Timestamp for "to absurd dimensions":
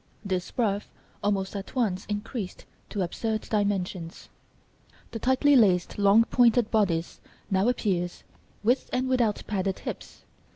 2.89-4.29